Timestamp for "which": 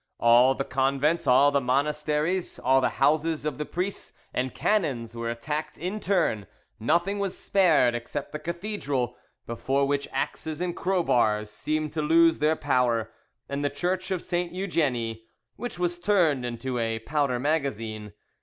9.85-10.07, 15.55-15.77